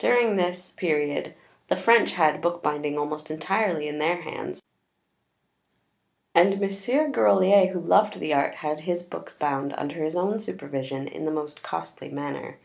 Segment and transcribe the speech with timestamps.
[0.00, 1.32] During this period
[1.68, 4.60] the French had bookbinding almost entirely in their hands,
[6.34, 6.84] and Mons.
[7.12, 11.30] Grolier, who loved the art, had his books bound under his own supervision in the
[11.30, 12.58] most costly manner.